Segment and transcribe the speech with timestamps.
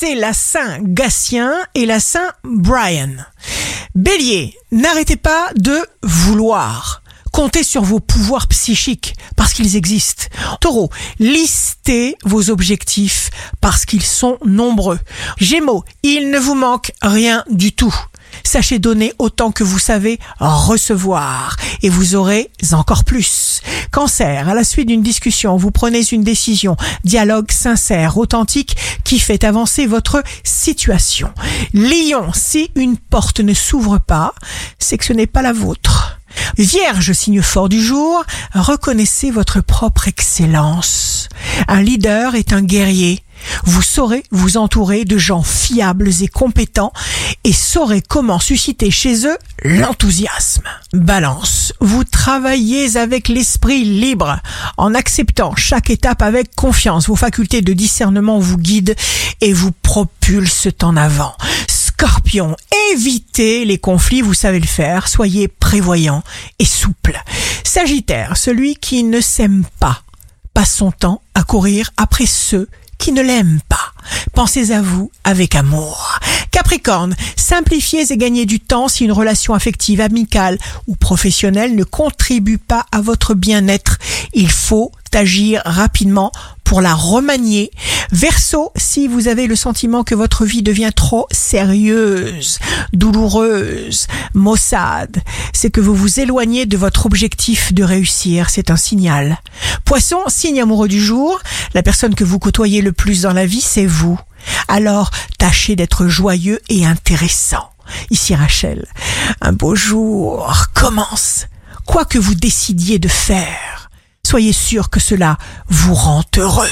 [0.00, 3.16] c'est la Saint Gatien et la Saint Brian.
[3.94, 7.02] Bélier, n'arrêtez pas de vouloir.
[7.32, 10.24] Comptez sur vos pouvoirs psychiques parce qu'ils existent.
[10.62, 13.28] Taureau, listez vos objectifs
[13.60, 14.98] parce qu'ils sont nombreux.
[15.36, 17.94] Gémeaux, il ne vous manque rien du tout.
[18.44, 23.62] Sachez donner autant que vous savez recevoir et vous aurez encore plus.
[23.90, 29.44] Cancer, à la suite d'une discussion, vous prenez une décision, dialogue sincère, authentique qui fait
[29.44, 31.32] avancer votre situation.
[31.74, 34.34] Lion, si une porte ne s'ouvre pas,
[34.78, 36.18] c'est que ce n'est pas la vôtre.
[36.56, 41.28] Vierge, signe fort du jour, reconnaissez votre propre excellence.
[41.68, 43.22] Un leader est un guerrier.
[43.64, 46.92] Vous saurez vous entourer de gens fiables et compétents
[47.44, 50.64] et saurez comment susciter chez eux l'enthousiasme.
[50.92, 54.40] Balance, vous travaillez avec l'esprit libre
[54.76, 57.08] en acceptant chaque étape avec confiance.
[57.08, 58.94] Vos facultés de discernement vous guident
[59.40, 61.34] et vous propulsent en avant.
[61.68, 62.56] Scorpion,
[62.92, 66.22] évitez les conflits, vous savez le faire, soyez prévoyant
[66.58, 67.20] et souple.
[67.62, 70.02] Sagittaire, celui qui ne s'aime pas,
[70.54, 73.94] passe son temps à courir après ceux qui ne l'aiment pas.
[74.34, 76.18] Pensez à vous avec amour.
[76.50, 82.58] Capricorne, simplifiez et gagnez du temps si une relation affective, amicale ou professionnelle ne contribue
[82.58, 83.98] pas à votre bien-être.
[84.34, 86.30] Il faut agir rapidement
[86.62, 87.70] pour la remanier.
[88.12, 92.58] Verso, si vous avez le sentiment que votre vie devient trop sérieuse,
[92.92, 95.18] douloureuse, maussade,
[95.52, 98.50] c'est que vous vous éloignez de votre objectif de réussir.
[98.50, 99.38] C'est un signal.
[99.84, 101.40] Poisson, signe amoureux du jour,
[101.74, 104.18] la personne que vous côtoyez le plus dans la vie, c'est vous.
[104.66, 107.70] Alors, tâchez d'être joyeux et intéressant.
[108.10, 108.86] Ici Rachel,
[109.40, 111.46] un beau jour commence.
[111.86, 113.90] Quoi que vous décidiez de faire,
[114.24, 115.38] soyez sûr que cela
[115.68, 116.68] vous rend heureux.